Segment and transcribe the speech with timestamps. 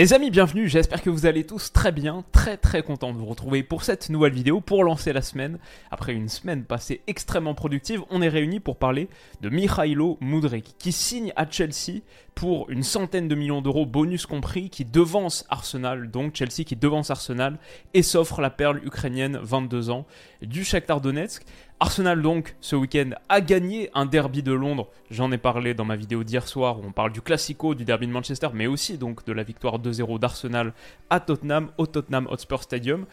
[0.00, 3.26] Les amis, bienvenue, j'espère que vous allez tous très bien, très très content de vous
[3.26, 5.58] retrouver pour cette nouvelle vidéo, pour lancer la semaine.
[5.90, 9.10] Après une semaine passée extrêmement productive, on est réunis pour parler
[9.42, 12.00] de Mikhailo Mudrik, qui signe à Chelsea
[12.34, 17.10] pour une centaine de millions d'euros, bonus compris, qui devance Arsenal, donc Chelsea qui devance
[17.10, 17.58] Arsenal,
[17.92, 20.06] et s'offre la perle ukrainienne, 22 ans,
[20.40, 21.42] du Shakhtar Donetsk.
[21.82, 24.90] Arsenal donc ce week-end a gagné un derby de Londres.
[25.10, 28.06] J'en ai parlé dans ma vidéo d'hier soir où on parle du classico du derby
[28.06, 30.74] de Manchester, mais aussi donc de la victoire 2-0 d'Arsenal
[31.08, 33.06] à Tottenham au Tottenham Hotspur Stadium.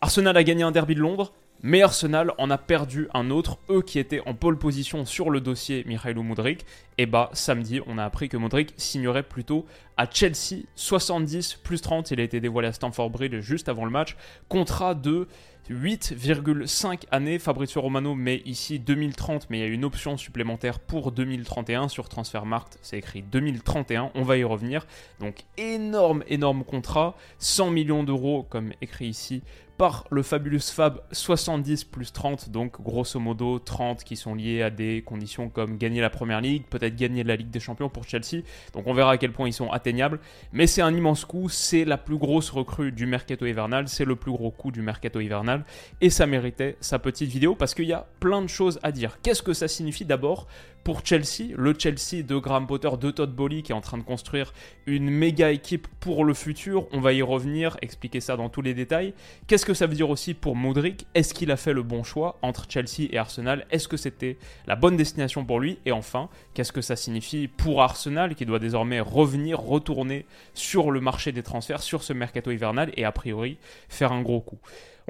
[0.00, 3.82] Arsenal a gagné un derby de Londres, mais Arsenal en a perdu un autre, eux
[3.82, 6.66] qui étaient en pole position sur le dossier Mikhailo Mudrik.
[6.98, 9.66] Et bah samedi, on a appris que Mudrik signerait plutôt
[9.96, 12.10] à Chelsea 70 plus 30.
[12.10, 14.16] Il a été dévoilé à Stamford Bridge juste avant le match.
[14.48, 15.28] Contrat de
[15.70, 17.38] 8,5 années.
[17.38, 22.08] Fabrizio Romano met ici 2030, mais il y a une option supplémentaire pour 2031 sur
[22.08, 22.78] Transfermarkt.
[22.82, 24.86] C'est écrit 2031, on va y revenir.
[25.20, 27.16] Donc énorme, énorme contrat.
[27.38, 29.42] 100 millions d'euros, comme écrit ici,
[29.80, 34.68] par le Fabulous Fab 70 plus 30, donc grosso modo 30 qui sont liés à
[34.68, 38.42] des conditions comme gagner la Première Ligue, peut-être gagner la Ligue des Champions pour Chelsea.
[38.74, 40.20] Donc on verra à quel point ils sont atteignables.
[40.52, 44.16] Mais c'est un immense coup, c'est la plus grosse recrue du mercato hivernal, c'est le
[44.16, 45.59] plus gros coup du mercato hivernal.
[46.00, 49.18] Et ça méritait sa petite vidéo parce qu'il y a plein de choses à dire.
[49.22, 50.46] Qu'est-ce que ça signifie d'abord
[50.82, 54.02] pour Chelsea, le Chelsea de Graham Potter, de Todd Bowley qui est en train de
[54.02, 54.54] construire
[54.86, 56.86] une méga équipe pour le futur?
[56.92, 59.12] On va y revenir, expliquer ça dans tous les détails.
[59.46, 61.06] Qu'est-ce que ça veut dire aussi pour Modric?
[61.14, 63.66] Est-ce qu'il a fait le bon choix entre Chelsea et Arsenal?
[63.70, 65.78] Est-ce que c'était la bonne destination pour lui?
[65.84, 71.00] Et enfin, qu'est-ce que ça signifie pour Arsenal qui doit désormais revenir, retourner sur le
[71.02, 73.58] marché des transferts, sur ce mercato hivernal et a priori
[73.90, 74.58] faire un gros coup?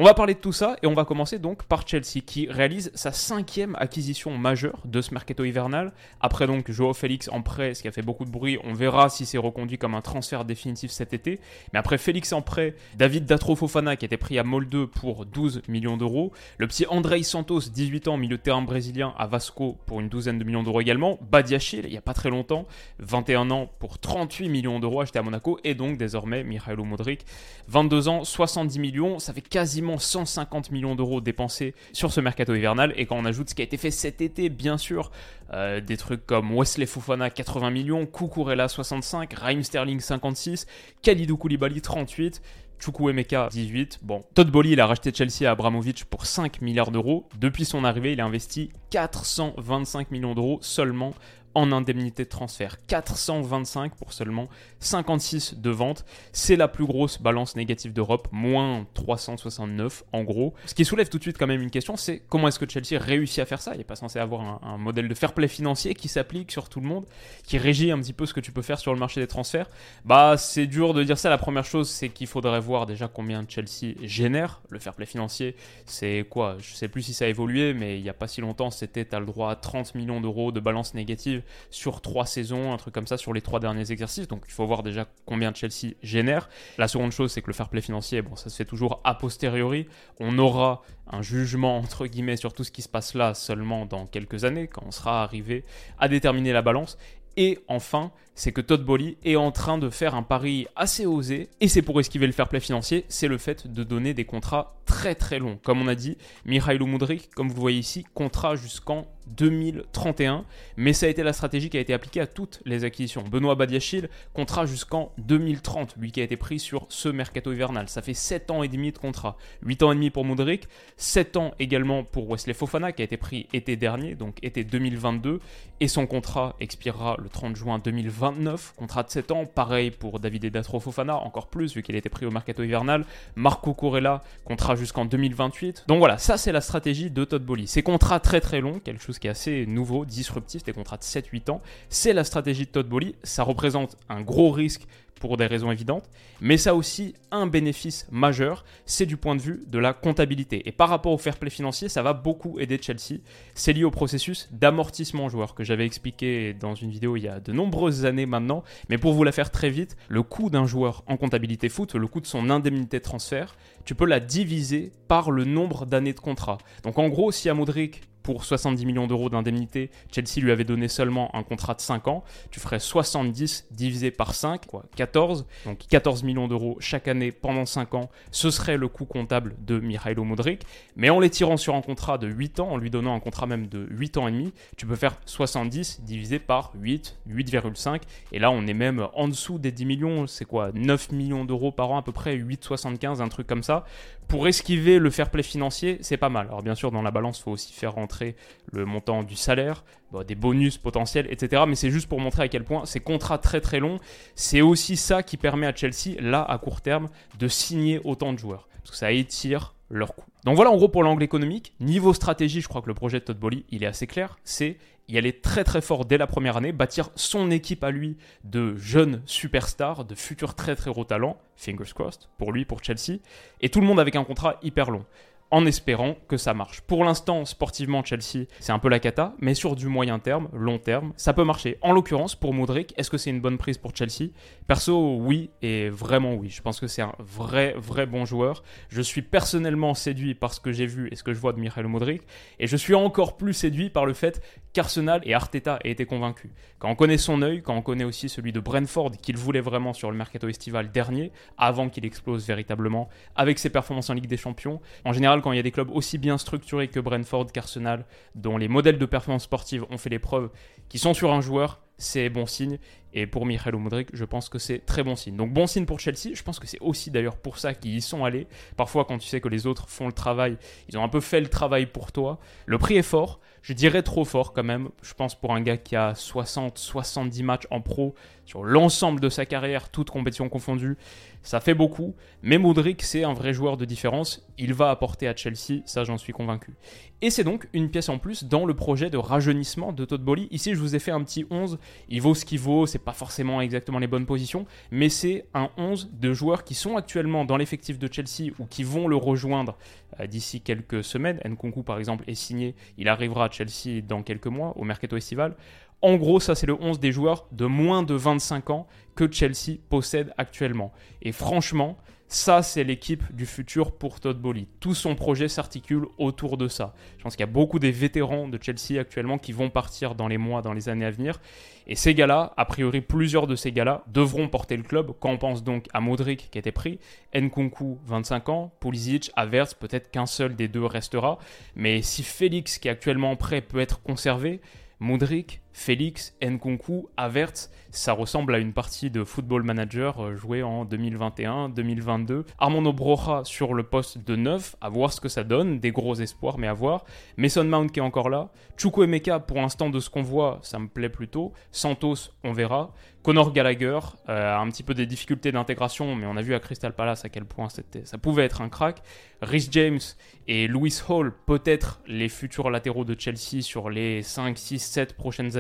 [0.01, 2.91] On va parler de tout ça et on va commencer donc par Chelsea qui réalise
[2.95, 5.93] sa cinquième acquisition majeure de ce mercato hivernal.
[6.23, 9.11] Après donc Joao Félix en prêt, ce qui a fait beaucoup de bruit, on verra
[9.11, 11.39] si c'est reconduit comme un transfert définitif cet été.
[11.75, 15.61] Mais après Félix en prêt, David Datro Fofana qui était pris à Molde pour 12
[15.69, 20.01] millions d'euros, le petit Andrei Santos, 18 ans, milieu de terrain brésilien à Vasco pour
[20.01, 22.67] une douzaine de millions d'euros également, Badiachil il n'y a pas très longtemps,
[23.01, 27.27] 21 ans pour 38 millions d'euros achetés à Monaco et donc désormais Mikhailo Modric,
[27.69, 32.93] 22 ans, 70 millions, ça fait quasiment 150 millions d'euros dépensés sur ce mercato hivernal.
[32.97, 35.11] Et quand on ajoute ce qui a été fait cet été, bien sûr,
[35.53, 40.67] euh, des trucs comme Wesley Fofana 80 millions, Kukurela 65, Raheem Sterling 56,
[41.03, 42.41] Khalidou Koulibaly 38,
[42.81, 44.01] Chukwuemeka 18.
[44.03, 47.29] Bon, Todd Bowley, il a racheté Chelsea à Abramovich pour 5 milliards d'euros.
[47.39, 51.15] Depuis son arrivée, il a investi 425 millions d'euros seulement
[51.55, 52.77] en indemnité de transfert.
[52.87, 54.49] 425 pour seulement
[54.81, 56.05] 56 de vente.
[56.33, 60.55] C'est la plus grosse balance négative d'Europe, moins 369 en gros.
[60.67, 63.01] Ce qui soulève tout de suite quand même une question, c'est comment est-ce que Chelsea
[63.01, 63.73] réussit à faire ça?
[63.75, 66.81] Il n'est pas censé avoir un, modèle de fair play financier qui s'applique sur tout
[66.81, 67.05] le monde,
[67.45, 69.69] qui régit un petit peu ce que tu peux faire sur le marché des transferts.
[70.05, 71.31] Bah c'est dur de dire ça.
[71.31, 74.61] La première chose, c'est qu'il faudrait voir déjà combien Chelsea génère.
[74.71, 76.57] Le fair play financier, c'est quoi?
[76.59, 79.15] Je sais plus si ça a évolué, mais il n'y a pas si longtemps, c'était
[79.15, 81.40] as le droit à 30 millions d'euros de balance négative
[81.71, 84.29] sur trois saisons, un truc comme ça sur les trois derniers exercices.
[84.29, 86.49] Donc il faut voir déjà combien Chelsea génère.
[86.79, 89.15] La seconde chose, c'est que le fair play financier, bon, ça se fait toujours a
[89.15, 89.87] posteriori.
[90.19, 94.07] On aura un jugement entre guillemets sur tout ce qui se passe là seulement dans
[94.07, 95.65] quelques années, quand on sera arrivé
[95.99, 96.97] à déterminer la balance.
[97.37, 101.49] Et enfin, c'est que Todd Bolly est en train de faire un pari assez osé,
[101.61, 104.75] et c'est pour esquiver le fair play financier, c'est le fait de donner des contrats
[104.85, 105.59] très très longs.
[105.63, 110.45] Comme on a dit, Mikhailo Mudrik, comme vous le voyez ici, contrat jusqu'en 2031,
[110.77, 113.23] mais ça a été la stratégie qui a été appliquée à toutes les acquisitions.
[113.23, 117.89] Benoît Badiachil, contrat jusqu'en 2030, lui qui a été pris sur ce mercato hivernal.
[117.89, 119.37] Ça fait 7 ans et demi de contrat.
[119.63, 123.17] 8 ans et demi pour Modric, 7 ans également pour Wesley Fofana qui a été
[123.17, 125.41] pris été dernier, donc été 2022,
[125.81, 128.75] et son contrat expirera le 30 juin 2029.
[128.77, 132.09] Contrat de 7 ans, pareil pour David Edatro Fofana, encore plus vu qu'il a été
[132.09, 133.05] pris au mercato hivernal.
[133.35, 135.85] Marco Corella, contrat jusqu'en 2028.
[135.89, 137.67] Donc voilà, ça c'est la stratégie de Todd Bowley.
[137.67, 141.03] Ces contrats très très longs, quelque chose qui est assez nouveau, disruptif, des contrats de
[141.03, 143.15] 7-8 ans, c'est la stratégie de Todd Bowley.
[143.23, 144.87] Ça représente un gros risque
[145.21, 149.41] pour des raisons évidentes, mais ça a aussi un bénéfice majeur, c'est du point de
[149.41, 150.67] vue de la comptabilité.
[150.67, 153.21] Et par rapport au fair play financier, ça va beaucoup aider Chelsea.
[153.55, 157.39] C'est lié au processus d'amortissement joueur que j'avais expliqué dans une vidéo il y a
[157.39, 161.05] de nombreuses années maintenant, mais pour vous la faire très vite, le coût d'un joueur
[161.07, 165.31] en comptabilité foot, le coût de son indemnité de transfert, tu peux la diviser par
[165.31, 166.59] le nombre d'années de contrat.
[166.83, 170.89] Donc en gros, si à Modric, pour 70 millions d'euros d'indemnité, Chelsea lui avait donné
[170.89, 175.79] seulement un contrat de 5 ans, tu ferais 70 divisé par 5, quoi, 14, donc.
[175.89, 180.25] 14 millions d'euros chaque année pendant 5 ans, ce serait le coût comptable de Mihailo
[180.25, 180.63] Modric,
[180.97, 183.47] mais en les tirant sur un contrat de 8 ans, en lui donnant un contrat
[183.47, 188.03] même de 8 ans et demi, tu peux faire 70 divisé par 8, 8,5,
[188.33, 191.73] et là on est même en dessous des 10 millions, c'est quoi, 9 millions d'euros
[191.73, 193.85] par an à peu près, 8,75, un truc comme ça,
[194.29, 196.47] pour esquiver le fair play financier, c'est pas mal.
[196.47, 198.37] Alors bien sûr, dans la balance, il faut aussi faire rentrer
[198.73, 199.83] le montant du salaire,
[200.27, 201.63] des bonus potentiels, etc.
[201.67, 203.99] Mais c'est juste pour montrer à quel point ces contrats très très longs,
[204.35, 207.09] c'est aussi ça qui permet à Chelsea, là, à court terme,
[207.39, 208.69] de signer autant de joueurs.
[208.83, 210.31] Parce que ça étire leur coût.
[210.45, 211.75] Donc voilà en gros pour l'angle économique.
[211.81, 214.39] Niveau stratégie, je crois que le projet de Todd Bowley, il est assez clair.
[214.45, 214.79] C'est
[215.11, 218.77] y aller très très fort dès la première année, bâtir son équipe à lui de
[218.77, 223.19] jeunes superstars, de futurs très très gros talents, fingers crossed, pour lui, pour Chelsea,
[223.61, 225.05] et tout le monde avec un contrat hyper long
[225.51, 226.81] en espérant que ça marche.
[226.83, 230.79] Pour l'instant, sportivement, Chelsea, c'est un peu la cata, mais sur du moyen terme, long
[230.79, 231.79] terme, ça peut marcher.
[231.83, 234.31] En l'occurrence, pour Modric, est-ce que c'est une bonne prise pour Chelsea?
[234.67, 236.49] Perso, oui, et vraiment oui.
[236.49, 238.63] Je pense que c'est un vrai, vrai bon joueur.
[238.89, 241.61] Je suis personnellement séduit par ce que j'ai vu et ce que je vois de
[241.61, 242.23] Michael Modric,
[242.59, 246.51] et je suis encore plus séduit par le fait qu'Arsenal et Arteta aient été convaincus.
[246.79, 249.93] Quand on connaît son œil, quand on connaît aussi celui de Brentford, qu'il voulait vraiment
[249.93, 254.37] sur le mercato estival dernier, avant qu'il explose véritablement, avec ses performances en Ligue des
[254.37, 258.05] Champions, en général, quand il y a des clubs aussi bien structurés que Brentford, qu'Arsenal,
[258.35, 260.51] dont les modèles de performance sportive ont fait les preuves,
[260.89, 262.79] qui sont sur un joueur, c'est bon signe.
[263.13, 265.37] Et pour Michael Modric, je pense que c'est très bon signe.
[265.37, 266.35] Donc bon signe pour Chelsea.
[266.35, 268.47] Je pense que c'est aussi d'ailleurs pour ça qu'ils y sont allés.
[268.77, 270.57] Parfois, quand tu sais que les autres font le travail,
[270.89, 272.39] ils ont un peu fait le travail pour toi.
[272.67, 273.41] Le prix est fort.
[273.63, 274.89] Je dirais trop fort quand même.
[275.03, 278.15] Je pense pour un gars qui a 60-70 matchs en pro
[278.51, 280.97] sur l'ensemble de sa carrière, toutes compétitions confondues,
[281.45, 282.17] ça fait beaucoup.
[282.43, 284.45] Mais Modric, c'est un vrai joueur de différence.
[284.59, 286.75] Il va apporter à Chelsea, ça j'en suis convaincu.
[287.23, 290.49] Et c'est donc une pièce en plus dans le projet de rajeunissement de Todd Bowley.
[290.51, 291.79] Ici, je vous ai fait un petit 11.
[292.09, 295.71] Il vaut ce qu'il vaut, c'est pas forcément exactement les bonnes positions, mais c'est un
[295.77, 299.77] 11 de joueurs qui sont actuellement dans l'effectif de Chelsea ou qui vont le rejoindre
[300.21, 301.41] euh, d'ici quelques semaines.
[301.45, 302.75] Nkunku, par exemple, est signé.
[302.99, 305.57] Il arrivera à Chelsea dans quelques mois, au mercato estival.
[306.03, 309.79] En gros, ça c'est le 11 des joueurs de moins de 25 ans que Chelsea
[309.91, 310.93] possède actuellement.
[311.21, 311.99] Et franchement,
[312.33, 314.69] ça c'est l'équipe du futur pour Todd Bowley.
[314.79, 316.95] Tout son projet s'articule autour de ça.
[317.19, 320.29] Je pense qu'il y a beaucoup des vétérans de Chelsea actuellement qui vont partir dans
[320.29, 321.41] les mois, dans les années à venir.
[321.89, 325.13] Et ces gars-là, a priori plusieurs de ces gars-là, devront porter le club.
[325.19, 327.01] Quand on pense donc à Modric qui a été pris,
[327.35, 331.41] Nkunku 25 ans, Pulisic, Havertz, peut-être qu'un seul des deux restera.
[331.75, 334.61] Mais si Félix qui est actuellement prêt peut être conservé,
[335.01, 340.85] Modric, Félix, Nkunku, Havertz, ça ressemble à une partie de Football Manager euh, jouée en
[340.85, 342.45] 2021-2022.
[342.59, 346.15] Armando Broja sur le poste de 9, à voir ce que ça donne, des gros
[346.15, 347.05] espoirs, mais à voir.
[347.37, 348.51] Mason Mount qui est encore là.
[348.77, 351.53] Chukwuemeka, pour l'instant, de ce qu'on voit, ça me plaît plutôt.
[351.73, 352.93] Santos, on verra.
[353.23, 353.99] Conor Gallagher
[354.31, 357.29] euh, un petit peu des difficultés d'intégration, mais on a vu à Crystal Palace à
[357.29, 359.03] quel point ça pouvait être un crack.
[359.43, 360.01] Rhys James
[360.49, 365.57] et Lewis Hall, peut-être les futurs latéraux de Chelsea sur les 5, 6, 7 prochaines
[365.59, 365.60] années.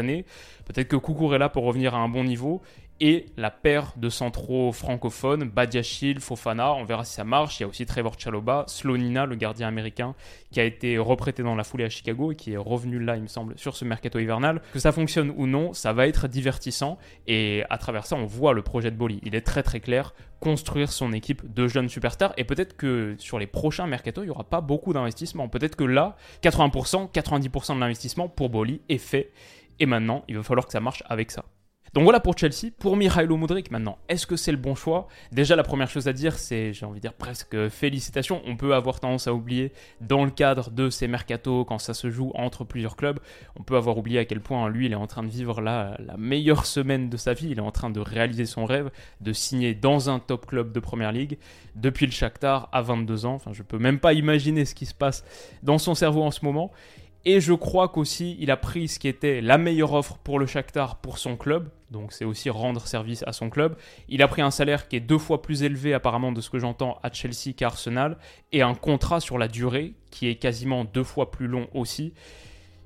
[0.64, 2.62] Peut-être que Koukour est là pour revenir à un bon niveau
[3.00, 7.58] et la paire de centraux francophones, Badiachil, Fofana, on verra si ça marche.
[7.58, 10.14] Il y a aussi Trevor Chaloba, Slonina, le gardien américain,
[10.52, 13.22] qui a été reprêté dans la foulée à Chicago et qui est revenu là, il
[13.22, 14.60] me semble, sur ce mercato hivernal.
[14.74, 18.52] Que ça fonctionne ou non, ça va être divertissant et à travers ça, on voit
[18.52, 19.20] le projet de Boli.
[19.24, 23.38] Il est très très clair, construire son équipe de jeunes superstars et peut-être que sur
[23.38, 25.48] les prochains mercato, il n'y aura pas beaucoup d'investissement.
[25.48, 29.32] Peut-être que là, 80%, 90% de l'investissement pour Boli est fait
[29.80, 31.44] et maintenant, il va falloir que ça marche avec ça.
[31.92, 32.70] Donc voilà pour Chelsea.
[32.78, 35.08] Pour Mihailo Mudrik maintenant, est-ce que c'est le bon choix?
[35.32, 38.42] Déjà la première chose à dire c'est, j'ai envie de dire presque félicitations.
[38.46, 42.08] On peut avoir tendance à oublier dans le cadre de ces mercato quand ça se
[42.08, 43.18] joue entre plusieurs clubs,
[43.58, 45.96] on peut avoir oublié à quel point lui il est en train de vivre la,
[45.98, 47.48] la meilleure semaine de sa vie.
[47.50, 50.78] Il est en train de réaliser son rêve de signer dans un top club de
[50.78, 51.38] première ligue
[51.74, 53.34] depuis le Shakhtar à 22 ans.
[53.34, 55.24] Enfin je peux même pas imaginer ce qui se passe
[55.64, 56.70] dans son cerveau en ce moment.
[57.24, 60.46] Et je crois qu'aussi, il a pris ce qui était la meilleure offre pour le
[60.46, 61.68] Shakhtar pour son club.
[61.90, 63.76] Donc c'est aussi rendre service à son club.
[64.08, 66.58] Il a pris un salaire qui est deux fois plus élevé apparemment de ce que
[66.58, 68.16] j'entends à Chelsea qu'à Arsenal.
[68.52, 72.14] Et un contrat sur la durée qui est quasiment deux fois plus long aussi.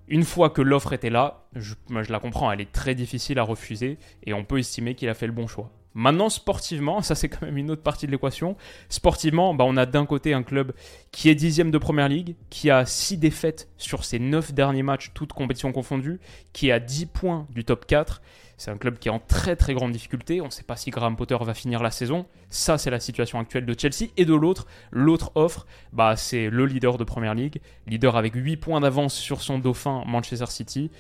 [0.09, 3.45] Une fois que l'offre était là, je, je la comprends, elle est très difficile à
[3.45, 3.99] refuser.
[4.25, 5.71] Et on peut estimer qu'il a fait le bon choix.
[5.95, 8.57] Maintenant, sportivement, ça c'est quand même une autre partie de l'équation.
[8.89, 10.73] Sportivement, bah, on a d'un côté un club
[11.13, 15.13] qui est dixième de première ligue, qui a six défaites sur ses neuf derniers matchs,
[15.15, 16.21] toutes compétitions confondues,
[16.53, 18.21] qui est à 10 points du top 4.
[18.57, 20.41] C'est un club qui est en très très grande difficulté.
[20.41, 22.27] On ne sait pas si Graham Potter va finir la saison.
[22.51, 24.11] Ça, c'est la situation actuelle de Chelsea.
[24.17, 27.61] Et de l'autre, l'autre offre, bah, c'est le leader de Première Ligue.
[27.87, 30.91] Leader avec 8 points d'avance sur son dauphin Manchester City.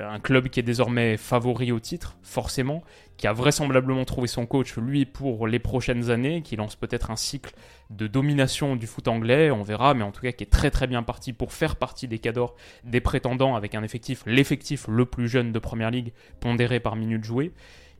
[0.00, 2.82] Un club qui est désormais favori au titre, forcément,
[3.16, 7.16] qui a vraisemblablement trouvé son coach, lui, pour les prochaines années, qui lance peut-être un
[7.16, 7.54] cycle
[7.90, 10.88] de domination du foot anglais, on verra, mais en tout cas qui est très très
[10.88, 15.28] bien parti pour faire partie des cadors des prétendants avec un effectif, l'effectif le plus
[15.28, 17.52] jeune de Première Ligue, pondéré par minute jouée.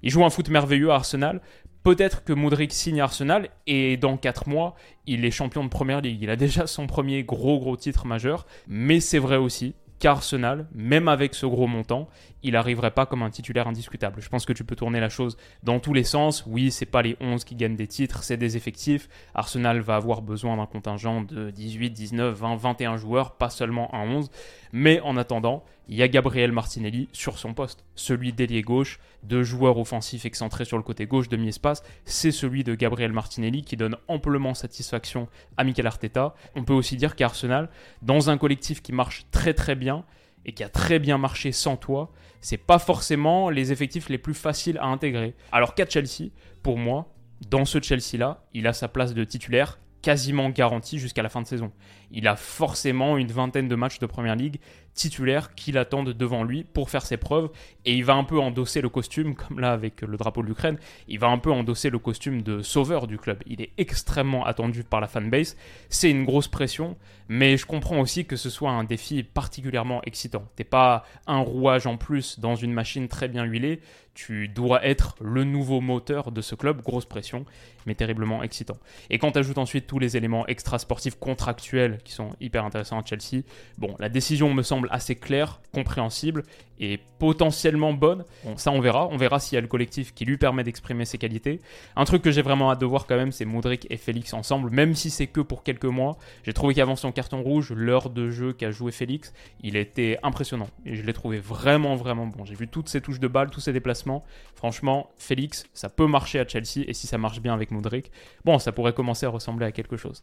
[0.02, 1.40] Il joue un foot merveilleux à Arsenal.
[1.84, 4.74] Peut-être que Modric signe Arsenal et dans 4 mois,
[5.06, 6.20] il est champion de Première Ligue.
[6.22, 8.46] Il a déjà son premier gros gros titre majeur.
[8.66, 9.74] Mais c'est vrai aussi
[10.04, 12.10] qu'Arsenal, même avec ce gros montant,
[12.44, 14.20] il n'arriverait pas comme un titulaire indiscutable.
[14.20, 16.44] Je pense que tu peux tourner la chose dans tous les sens.
[16.46, 19.08] Oui, c'est pas les 11 qui gagnent des titres, c'est des effectifs.
[19.34, 24.08] Arsenal va avoir besoin d'un contingent de 18, 19, 20, 21 joueurs, pas seulement un
[24.08, 24.30] 11.
[24.72, 29.42] Mais en attendant, il y a Gabriel Martinelli sur son poste, celui d'ailier gauche, de
[29.42, 33.76] joueur offensif excentré sur le côté gauche de mi-espace, c'est celui de Gabriel Martinelli qui
[33.76, 36.34] donne amplement satisfaction à Mikel Arteta.
[36.54, 37.70] On peut aussi dire qu'Arsenal,
[38.02, 40.04] dans un collectif qui marche très très bien
[40.44, 44.34] et qui a très bien marché sans toi, c'est pas forcément les effectifs les plus
[44.34, 45.34] faciles à intégrer.
[45.52, 46.30] Alors qu'à Chelsea,
[46.62, 47.14] pour moi,
[47.48, 51.46] dans ce Chelsea-là, il a sa place de titulaire quasiment garantie jusqu'à la fin de
[51.46, 51.72] saison.
[52.16, 54.60] Il a forcément une vingtaine de matchs de Première Ligue
[54.94, 57.50] titulaires qui l'attendent devant lui pour faire ses preuves
[57.84, 60.78] et il va un peu endosser le costume, comme là avec le drapeau de l'Ukraine,
[61.08, 63.42] il va un peu endosser le costume de sauveur du club.
[63.46, 65.56] Il est extrêmement attendu par la fanbase,
[65.88, 66.96] c'est une grosse pression,
[67.28, 70.44] mais je comprends aussi que ce soit un défi particulièrement excitant.
[70.56, 73.80] T'es pas un rouage en plus dans une machine très bien huilée,
[74.14, 77.44] tu dois être le nouveau moteur de ce club, grosse pression,
[77.84, 78.76] mais terriblement excitant.
[79.10, 83.04] Et quand tu ajoutes ensuite tous les éléments extrasportifs contractuels qui sont hyper intéressants à
[83.04, 83.42] Chelsea,
[83.78, 86.44] bon, la décision me semble assez claire, compréhensible
[86.78, 88.24] et potentiellement bonne.
[88.44, 91.04] Bon, ça on verra, on verra s'il y a le collectif qui lui permet d'exprimer
[91.04, 91.60] ses qualités.
[91.96, 94.70] Un truc que j'ai vraiment hâte de voir quand même, c'est Modric et Félix ensemble,
[94.70, 96.16] même si c'est que pour quelques mois.
[96.42, 99.32] J'ai trouvé qu'avant son carton rouge, l'heure de jeu qu'a joué Félix,
[99.62, 102.44] il était impressionnant et je l'ai trouvé vraiment vraiment bon.
[102.44, 104.24] J'ai vu toutes ses touches de balle, tous ses déplacements.
[104.54, 108.10] Franchement, Félix, ça peut marcher à Chelsea et si ça marche bien avec Modric,
[108.44, 110.22] bon, ça pourrait commencer à ressembler à quelque chose.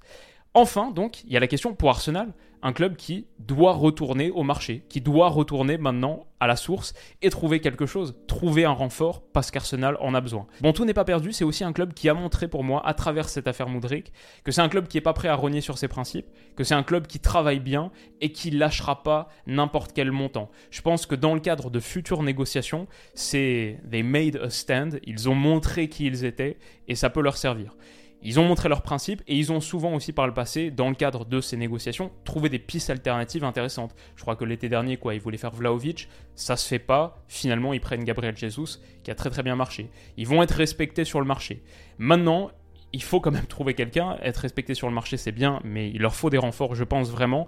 [0.54, 4.44] Enfin, donc, il y a la question pour Arsenal, un club qui doit retourner au
[4.44, 9.24] marché, qui doit retourner maintenant à la source et trouver quelque chose, trouver un renfort
[9.32, 10.48] parce qu'Arsenal en a besoin.
[10.60, 12.94] Bon, tout n'est pas perdu, c'est aussi un club qui a montré pour moi, à
[12.94, 14.12] travers cette affaire Moudric,
[14.44, 16.28] que c'est un club qui n'est pas prêt à renier sur ses principes,
[16.58, 17.90] que c'est un club qui travaille bien
[18.20, 20.52] et qui lâchera pas n'importe quel montant.
[20.70, 25.30] Je pense que dans le cadre de futures négociations, c'est they made a stand, ils
[25.30, 26.58] ont montré qui ils étaient
[26.90, 27.78] et ça peut leur servir.
[28.24, 30.96] Ils ont montré leurs principes et ils ont souvent aussi par le passé, dans le
[30.96, 33.96] cadre de ces négociations, trouvé des pistes alternatives intéressantes.
[34.16, 37.24] Je crois que l'été dernier, quoi, ils voulaient faire Vlaovic, ça se fait pas.
[37.28, 39.90] Finalement, ils prennent Gabriel Jesus, qui a très très bien marché.
[40.18, 41.64] Ils vont être respectés sur le marché.
[41.98, 42.52] Maintenant,
[42.94, 44.18] il faut quand même trouver quelqu'un.
[44.22, 47.10] Être respecté sur le marché, c'est bien, mais il leur faut des renforts, je pense
[47.10, 47.48] vraiment.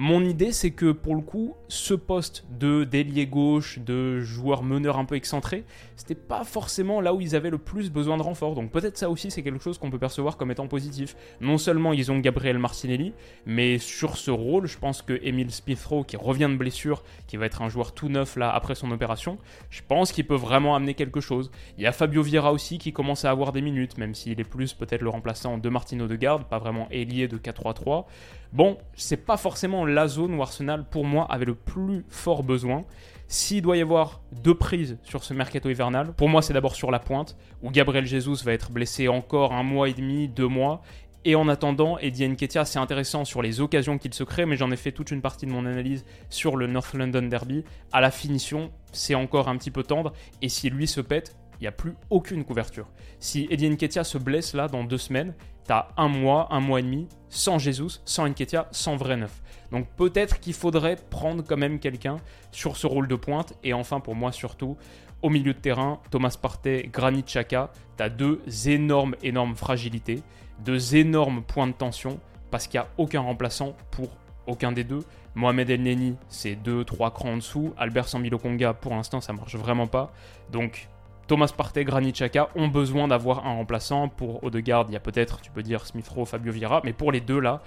[0.00, 4.96] Mon idée, c'est que pour le coup, ce poste de délié gauche, de joueur meneur
[4.96, 5.64] un peu excentré,
[5.96, 8.54] c'était pas forcément là où ils avaient le plus besoin de renfort.
[8.54, 11.16] Donc peut-être ça aussi, c'est quelque chose qu'on peut percevoir comme étant positif.
[11.40, 13.12] Non seulement ils ont Gabriel Martinelli,
[13.44, 17.46] mais sur ce rôle, je pense que Emile Smithrow, qui revient de blessure, qui va
[17.46, 19.36] être un joueur tout neuf là après son opération,
[19.68, 21.50] je pense qu'il peut vraiment amener quelque chose.
[21.76, 24.44] Il y a Fabio Vieira aussi qui commence à avoir des minutes, même s'il est
[24.44, 28.04] plus peut-être le remplaçant de Martino de Garde, pas vraiment ailier de 4-3-3.
[28.52, 32.84] Bon, c'est pas forcément la zone où Arsenal, pour moi, avait le plus fort besoin.
[33.26, 36.90] S'il doit y avoir deux prises sur ce mercato hivernal, pour moi, c'est d'abord sur
[36.90, 40.82] la pointe, où Gabriel Jesus va être blessé encore un mois et demi, deux mois,
[41.24, 44.70] Et en attendant, Eddie Nketiah, c'est intéressant sur les occasions qu'il se crée, mais j'en
[44.70, 47.64] ai fait toute une partie de mon analyse sur le North London Derby.
[47.92, 51.64] À la finition, c'est encore un petit peu tendre, et si lui se pète, il
[51.64, 52.86] n'y a plus aucune couverture.
[53.18, 55.34] Si Eddie Nketiah se blesse là dans deux semaines,
[55.68, 59.42] t'as un mois, un mois et demi, sans Jesus, sans Nketiah, sans vrai neuf.
[59.70, 62.16] Donc peut-être qu'il faudrait prendre quand même quelqu'un
[62.50, 63.52] sur ce rôle de pointe.
[63.62, 64.78] Et enfin, pour moi surtout,
[65.20, 70.22] au milieu de terrain, Thomas Partey, Granit Xhaka, t'as deux énormes, énormes fragilités,
[70.60, 72.18] deux énormes points de tension,
[72.50, 74.08] parce qu'il n'y a aucun remplaçant pour
[74.46, 75.04] aucun des deux.
[75.34, 77.74] Mohamed El Neni, c'est 2-3 crans en dessous.
[77.76, 80.12] Albert Sambilo Konga, pour l'instant, ça marche vraiment pas.
[80.50, 80.88] Donc
[81.28, 84.08] Thomas Partey, Granit Xhaka ont besoin d'avoir un remplaçant.
[84.08, 87.12] Pour Odegaard, il y a peut-être, tu peux dire, Smith Rowe, Fabio Vieira, mais pour
[87.12, 87.60] les deux là,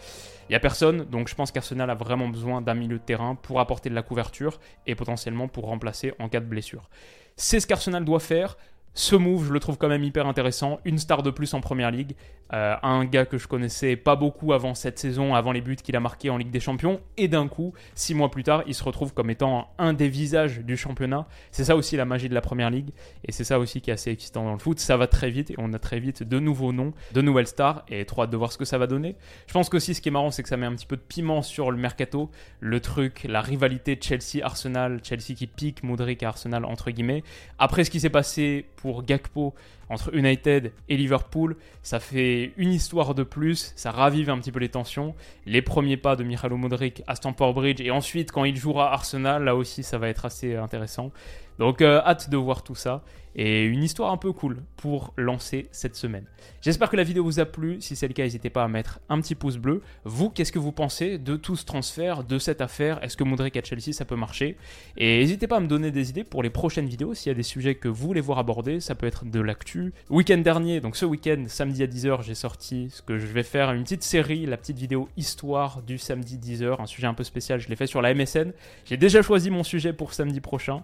[0.50, 1.06] il n'y a personne.
[1.06, 4.02] Donc je pense qu'Arsenal a vraiment besoin d'un milieu de terrain pour apporter de la
[4.02, 6.90] couverture et potentiellement pour remplacer en cas de blessure.
[7.36, 8.58] C'est ce qu'Arsenal doit faire.
[8.94, 10.80] Ce move, je le trouve quand même hyper intéressant.
[10.84, 12.16] Une star de plus en première ligue.
[12.54, 15.96] Euh, un gars que je connaissais pas beaucoup avant cette saison, avant les buts qu'il
[15.96, 17.00] a marqués en Ligue des Champions.
[17.16, 20.60] Et d'un coup, six mois plus tard, il se retrouve comme étant un des visages
[20.60, 21.26] du championnat.
[21.52, 22.90] C'est ça aussi la magie de la première ligue.
[23.26, 24.80] Et c'est ça aussi qui est assez excitant dans le foot.
[24.80, 27.86] Ça va très vite et on a très vite de nouveaux noms, de nouvelles stars.
[27.88, 29.16] Et trop hâte de voir ce que ça va donner.
[29.48, 31.02] Je pense qu'aussi, ce qui est marrant, c'est que ça met un petit peu de
[31.02, 32.30] piment sur le mercato.
[32.60, 35.00] Le truc, la rivalité Chelsea-Arsenal.
[35.02, 37.24] Chelsea qui pique Modric à Arsenal, entre guillemets.
[37.58, 39.54] Après ce qui s'est passé pour Gakpo
[39.90, 44.60] entre United et Liverpool, ça fait une histoire de plus, ça ravive un petit peu
[44.60, 45.16] les tensions.
[45.46, 49.44] Les premiers pas de Michalo Modric à Stamford Bridge et ensuite quand il jouera Arsenal,
[49.44, 51.12] là aussi ça va être assez intéressant.
[51.60, 53.04] Donc euh, hâte de voir tout ça
[53.36, 56.26] et une histoire un peu cool pour lancer cette semaine.
[56.62, 57.80] J'espère que la vidéo vous a plu.
[57.82, 59.82] Si c'est le cas, n'hésitez pas à mettre un petit pouce bleu.
[60.04, 63.04] Vous, qu'est-ce que vous pensez de tout ce transfert, de cette affaire?
[63.04, 63.62] Est-ce que Modric à
[63.94, 64.58] ça peut marcher?
[64.98, 67.14] Et n'hésitez pas à me donner des idées pour les prochaines vidéos.
[67.14, 69.94] S'il y a des sujets que vous voulez voir abordés, ça peut être de l'actu.
[70.10, 73.72] Week-end dernier, donc ce week-end, samedi à 10h, j'ai sorti ce que je vais faire,
[73.72, 77.60] une petite série, la petite vidéo histoire du samedi 10h, un sujet un peu spécial.
[77.60, 78.52] Je l'ai fait sur la MSN.
[78.86, 80.84] J'ai déjà choisi mon sujet pour samedi prochain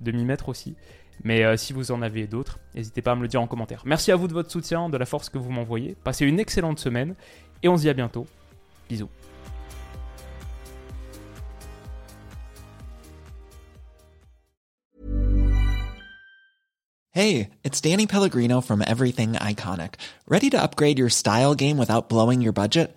[0.00, 0.74] de m'y mettre aussi.
[1.24, 3.82] Mais euh, si vous en avez d'autres, n'hésitez pas à me le dire en commentaire.
[3.84, 5.96] Merci à vous de votre soutien, de la force que vous m'envoyez.
[6.04, 7.14] Passez une excellente semaine
[7.62, 8.26] et on se dit à bientôt.
[8.88, 9.08] Bisous.
[17.14, 19.96] Hey, it's Danny Pellegrino from Everything Iconic.
[20.26, 22.96] Ready to upgrade your style game without blowing your budget?